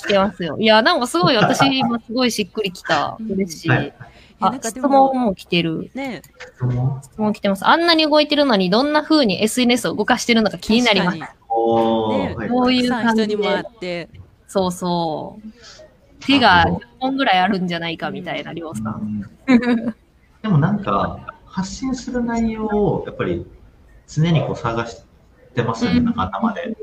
[0.07, 0.57] てますよ。
[0.59, 3.19] いや、なんかすごい、私今すごいしっくりきた。
[3.29, 3.69] 嬉しい。
[3.69, 3.95] はい。
[4.39, 5.91] あ質問も来てる。
[5.95, 7.01] ね質問？
[7.03, 7.67] 質問来てます。
[7.67, 11.19] あんなに動いてるのに、どんな風に SNS を動かしてるのか気になります。
[11.49, 14.09] おこういう感じもあって、
[14.47, 15.49] そうそう。
[16.21, 19.23] 手が10本ぐらいあるんじゃないかみたいな、りょうさん
[20.43, 23.47] でもなんか、発信する内容をやっぱり
[24.07, 25.06] 常にこう探して
[25.63, 26.77] ますよね、うんなんか頭で。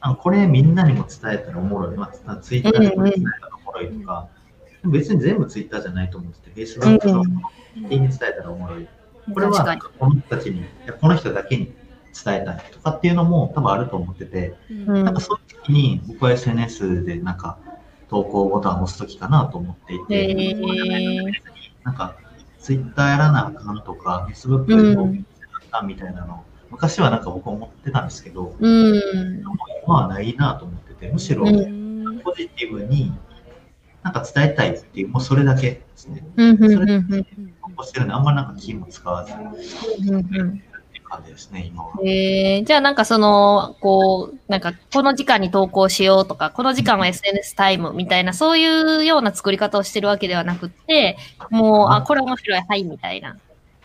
[0.00, 1.96] なんかこれみんなにも伝えたらおもろい。
[1.96, 4.28] まあ、ツイッターでこれ伝えたらおもろいとか、
[4.82, 7.24] でも別に全部ツイッターじゃないと思ってて、Facebook の
[7.74, 8.88] に伝えたらおもろい。
[9.32, 9.78] これは。
[9.98, 10.64] この人たちに、
[11.00, 11.72] この人だけに
[12.12, 17.58] 伝えたいとかっていうのも多分あると思ってて、うんなんかそういう時に僕は SNS でなんか
[18.08, 21.32] 投稿ボタンを押す時かなと思っていて、へー
[21.84, 22.16] なんか
[22.60, 25.24] Twitter やらなあかんとか、Facebook で投稿やらな
[25.68, 29.00] あかんみたいなのを、昔はなんか僕思ってたんですけど、うん。
[29.84, 31.52] 今はないなと思ってて、むしろポ
[32.34, 33.12] ジティブに
[34.02, 36.24] なんか伝えたいっていう、もうそれだけですね。
[36.36, 37.24] うん、うん、うん、うん
[37.62, 40.62] 投稿してるんで、あんまなんか気も使わずうん
[41.12, 41.92] 感じですね、今は。
[42.02, 51.18] えー、じゃあなんかその、こう、なんかこの時間に投稿しようとか、この時間は SNS タイムみたいな、そういうような作り方をしてるわけではなくって、
[51.50, 53.36] もう、あ、これ面白い、はい、みたいな。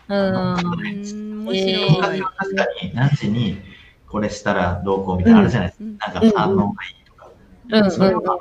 [0.08, 0.56] うーん。
[0.56, 2.20] うん面えー白い。
[2.20, 3.62] 昔は確かに何時に
[4.06, 5.84] これしたらどうこうみたいなのあるじゃないですか。
[5.84, 7.30] うんなんか反応がいいとか。
[7.70, 8.24] うんそれはうん。
[8.24, 8.34] ど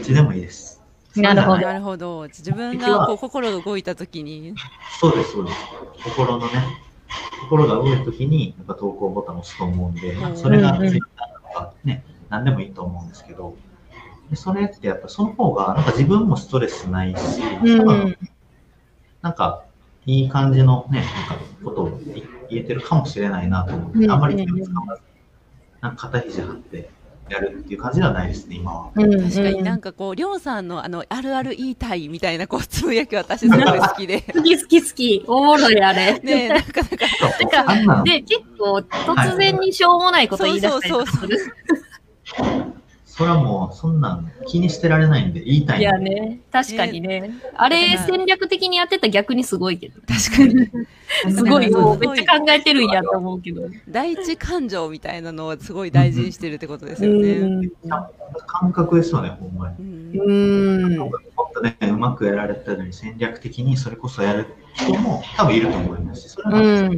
[0.00, 0.82] っちでもいいです。
[1.16, 2.24] なるほどなるほど。
[2.24, 4.54] 自分がこう心が動いたときに、
[5.00, 5.56] そうです、そうです。
[6.02, 6.52] 心のね、
[7.42, 11.06] 心が動いたときに、やっぱ投稿ボタンを押すと思うんで、うんそれがうんうん Twitter
[11.52, 13.54] とかね、何でもいいと思うんですけど、
[14.28, 18.16] でそれってやっぱその方が、なんか自分もストレスないし、うん
[19.22, 19.62] なんか
[20.06, 25.02] いい感じのね、なんかことを言言えてるかもしれないなと思って、うんあんまり気を使わず、
[25.80, 26.90] なんか肩肘張って
[27.30, 28.90] やるっていう感じではないですね、今は。
[28.94, 34.20] うん確かになんかこう、りょうさんのあの、あるある言いたいみたいなこう、つぶやき私すごい好きで。
[34.34, 35.24] 好き好き好き。
[35.26, 36.18] おもろいあれ。
[36.18, 41.38] ねえ、なんかなんか、そうなんかで、結構突然にしょうもないこと言い出したりとかする。
[41.38, 41.44] そ
[43.22, 47.30] れはもう、そんなん気にしてられないんで、言いたいいやね、確かにね。
[47.54, 50.00] あれ戦略的にやってたら逆にすごいけど。
[50.00, 50.68] 確かに。
[51.32, 53.68] すごい、そうもうめっちゃ考えてるんやと思うけど。
[53.88, 57.66] 第一感情みたいなのをすごい大事にしてるってことですうよね。
[57.66, 57.70] ん。
[58.46, 60.18] 感覚ですよね、ほんまに。
[60.18, 60.96] うんうん。
[60.96, 61.10] もっ
[61.52, 66.90] とね、うまくやられたのに戦略的にそれこそやる人も多分いると思いますし、それは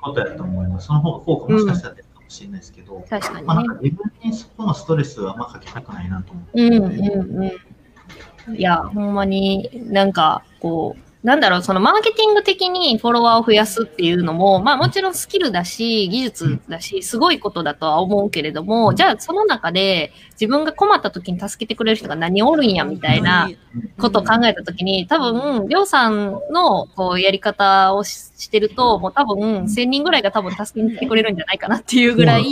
[0.00, 0.86] ことやと思います。
[0.86, 1.94] その方が効果もしかしたら
[2.30, 3.68] しれないですけど、確かにまあ、なんね。
[3.68, 6.52] か自分にそこのストレスはあんまかけたくないなと思って。
[6.54, 8.56] うんうんうん。
[8.56, 23.50] いや、ほんまになんか、こう、なんだろう、そのマーケティング的にフォロワーを増やすっていうのも、まあもちろんスキルだし、技術だし、すごいことだとは思うけれども、じゃあその中で自分が困った時に助けてくれる人が何おるんやみたいな
[23.98, 32.44] ことを考えたときに、多分、りょうさんのこうやり方をししてると、もう多分、1000人ぐらいが多分助けに来てくれるんじゃないかなっていうぐらい、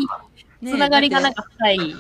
[0.61, 1.96] ねつながりがなんか深い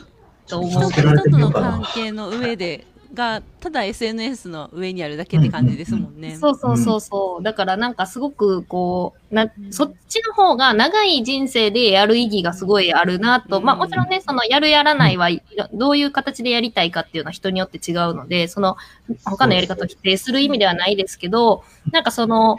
[0.46, 0.90] と思う。
[0.90, 2.86] 人と人との関係の上で
[3.18, 6.36] がただ SNS の上にあるだけって感じですもんね。
[6.36, 7.42] そうそうそうそう。
[7.42, 13.60] だからなんかすごくこう、な、そっちの方が長い人生でやる意義がすごいあるなと。
[13.60, 15.30] まあもちろんね、そのやるやらないは、
[15.74, 18.76] どういう形でやりたいかっていうのは人によって違うので、その
[19.24, 22.56] 他のやり方を否定する意味ではないですけど、なんかその、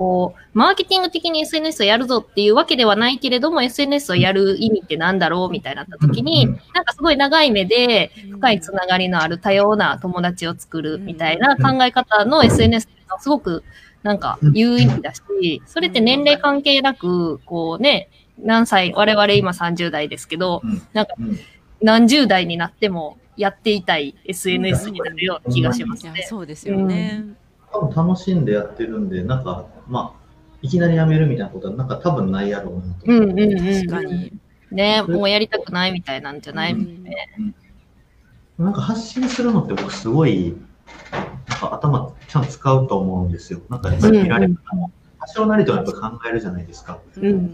[0.00, 13.62] こう、マーケティング的に SNS をやるぞっていうわけではないけれども、SNS をやる意味ってなんだろうみたいになった時に、うんなんかすごい長い目で深いつながりのある多様な友達を作るみたいな考え方の SNS っていうのはすごく
[14.02, 18.08] なんか有意義だし、それって年齢関係なく、こうね、
[18.42, 20.80] 何歳、我々今30代ですけど、うん。
[20.94, 21.38] なんかうん。
[21.82, 26.26] 何十代になってもやっていたい SNS になるような気がしますね。
[26.26, 27.26] そうですよね。
[27.72, 30.20] 多分楽しんでやってるんで、なんか、まあ、
[30.62, 33.04] いきなり辞めるみたいなことはなんか多分ないやろうなと。
[33.06, 33.86] うんうんうん。
[33.86, 34.32] 確かに。
[34.70, 36.74] ね、もうやりたくないみたいなんじゃない？
[36.74, 37.26] もんね。
[38.56, 40.54] なんか発信するのって僕すごい、
[41.48, 43.60] なんか頭ちゃんと使うと思うんですよ。
[43.68, 46.98] なんか見られる方も多少なりとはやっぱ考えるじゃないですか。
[47.16, 47.46] うんん。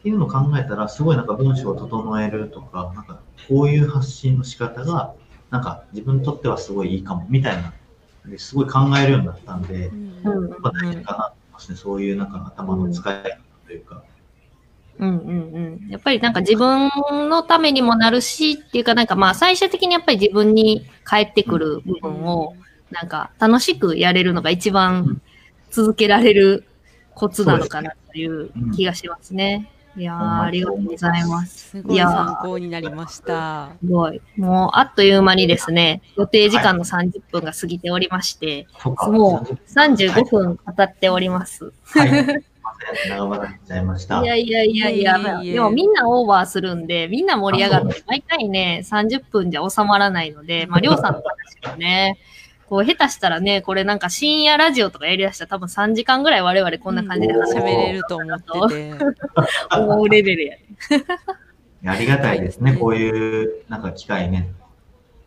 [0.00, 5.14] っていうのを考えたら、すごいなんか文章を整えるとか、なんかこういう発信の仕方が、
[5.50, 7.72] なんか自分にとってはすごいいいかもみたいな、
[8.26, 11.76] ですごい考えるようになったんで、うんやっぱ大事かなと思いますね。
[11.76, 14.02] そういうなんか頭の使い方というか。
[14.98, 15.88] うんうんうん。
[15.90, 16.90] やっぱりなんか自分
[17.28, 22.54] のためにもなるしっていうかなんかまあ最終的にやっぱり自分に返ってくる部分を
[22.90, 25.20] なんか楽しくやれるのが一番
[25.70, 26.64] 続けられる
[27.14, 29.70] コツなのかなという気がしますね。
[29.98, 31.70] いやー、ありがとうございます。
[31.70, 33.72] すごいやー参考になりました。
[33.80, 34.20] すごい。
[34.36, 39.10] もうあっという間にですね、予定時間の30分が過ぎておりまして、そうか。
[39.10, 41.72] もう35分語っております。
[41.84, 42.08] はい。
[42.08, 42.24] はい。
[42.24, 42.42] すいま
[42.94, 44.22] せん長くなっちゃいました。
[44.22, 52.18] いやいやいやいや、でもみんなオーバーするんで、みんな盛り上がって、毎回ね、30分じゃ収まらないので、まあ、りょうさんの話もね、
[52.68, 58.38] こう、下手したらね、これなんか深夜ラジオとかやりだしたら多分3時間ぐらい我々こんな感じで話喋せれると思っ
[58.68, 58.94] てて。
[59.74, 60.64] 思うレベルやね。
[61.86, 62.72] ありがたいですね。
[62.72, 64.50] はいこういうなんか機会ね、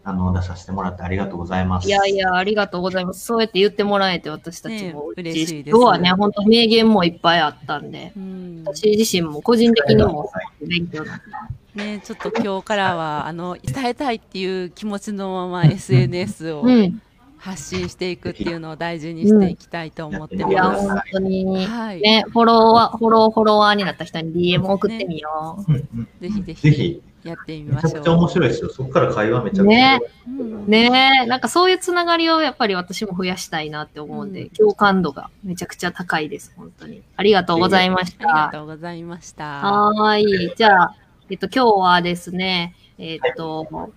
[0.03, 1.87] あの、出させてもらってありがとうございます。
[1.87, 3.25] いやいや、ありがとうございます。
[3.25, 5.63] そうやって言ってもらえて私たちもね嬉しい。
[5.63, 10.31] です今日はね、本当名言もいっぱいあったんで、うん私自身も個人的にも
[10.61, 11.49] 勉強になった。
[11.75, 17.01] ね、ちょっと今日からはあの 伝えたいっていう気持ちのまま SNS をうん。
[17.41, 20.87] 発信していくっていうのを大事にしていきたいと思っていや、ます。
[20.87, 21.65] 本当に。
[21.65, 25.71] はい、ね、フォロワー、フォロー、フォロワーになった人に DM 送ってみよう。
[25.71, 27.91] うんうんぜひぜひぜひ、やってみめましょう。
[27.93, 28.69] ちゃくちゃ面白いですよ。
[28.69, 37.01] そこから会話めちゃくちゃねうんねえ、なんかそういうつながりをやっぱり私も増やしたいなって思うんで、うん共感度がめちゃくちゃ高いです、本当に。
[37.15, 38.57] ありがとうございましありがた。
[38.59, 39.43] とうございました。
[39.45, 40.53] はーい。
[40.55, 40.95] じゃあ、
[41.31, 43.91] えっと、今日はですね、えっと、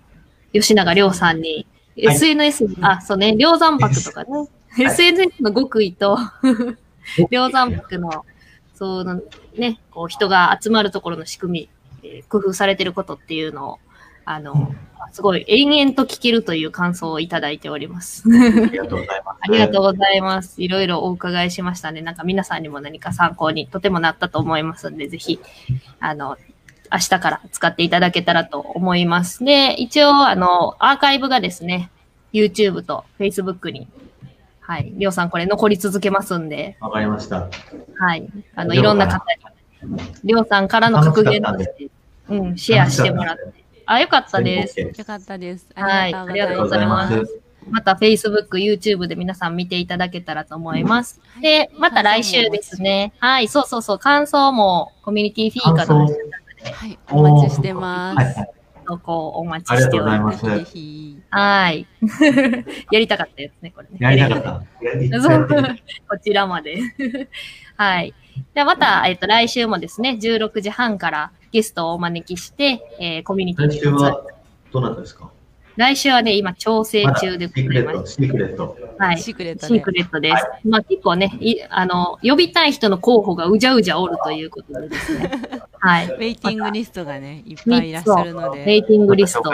[0.51, 1.67] 吉永亮さんに、はい
[1.97, 6.17] SNS、あ、そうね、梁山泊とかね、 SNS の極意と、
[7.29, 8.25] 梁山泊の、
[8.73, 9.21] その
[9.57, 11.69] ね、こう人が集まるところの仕組み、
[12.03, 13.79] えー工夫されてることっていうのを、
[14.25, 14.73] あの、
[15.11, 18.23] すごい延々と聞けるという感想をいただいております。
[18.27, 19.37] ありがとうございます。
[19.47, 20.61] ありがとうございます。
[20.61, 22.01] いろいろお伺いしましたね。
[22.01, 25.39] なんか皆さんにも何か参考にとてもなったと思いますんで、ぜひ、
[25.99, 26.37] あの、
[26.95, 29.43] 明日から使っていただけたらと思います。
[29.43, 31.91] で、一応、あの、アーカイブがですね、
[32.31, 33.87] YouTube と Facebook に、
[34.61, 37.49] はい、りょうさんこれ残り続けますんで、わかりました。
[37.99, 39.25] はい、あの、いろんな方
[39.83, 41.89] に、りょうさんからの格言として、
[42.29, 43.43] うん、シェアしてもらって。
[43.85, 44.79] あ、よかったです。
[44.79, 45.67] よかったです。
[45.75, 47.41] はいありがとうございます。
[47.69, 51.19] また Facebook、YouTube で皆さん見ていただけたらと思います。
[51.41, 53.13] で、また来週ですね。
[53.19, 56.07] はい、そうそうそう、感想もコミュニティフィーカーの
[56.73, 58.39] はい、お待ちしてます。
[58.87, 60.31] 投稿お待ちしておりま。
[60.33, 60.45] す。
[61.29, 61.87] はい。
[62.91, 63.97] やりたかったやつね、これね。
[63.99, 64.61] やりたか
[65.43, 65.75] った。
[66.07, 66.77] こちらまで。
[67.77, 68.13] はい。
[68.53, 74.23] ではまた、えっと、来週もですね、16時半からゲストをお招きして、えーコミュニティ来週は
[74.71, 75.31] どなたですか？
[75.77, 78.13] 来週はね、今調整中でシークレット、ございます。
[78.13, 78.77] シークレット。
[78.97, 79.17] はい。
[79.17, 79.91] シークレットでシーク。
[79.91, 80.67] レットです。
[80.67, 85.31] まあ結構ね、いあの、呼びたい人の候補がうじゃうじゃおるということでですね。
[85.79, 86.07] はい。
[86.07, 88.87] ウェイティングリストがね、いっぱいいらっしゃるのウェイで。
[88.87, 89.51] ティングリスト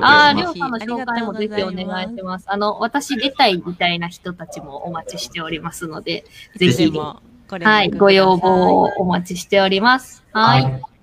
[0.00, 0.32] ああ。
[0.32, 2.46] りょうさんの紹介もぜひお願いします。
[2.48, 6.24] あの、私出たいみたいな人たちもお待ちしておりますので、
[6.54, 10.24] ぜひ、はい、ご要望をお待ちしております。
[10.32, 10.95] はい。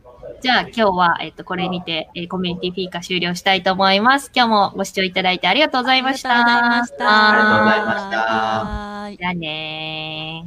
[0.44, 4.30] じゃあ今日は、えっと、これにて、えーコミュニティフィーカ終了したいと思います。
[4.36, 6.32] 今日もご視聴いただいてありがとうございました。
[6.32, 7.06] ありがとうございました。
[7.06, 10.44] はありがとうございましたじゃあね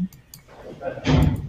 [1.42, 1.45] ー。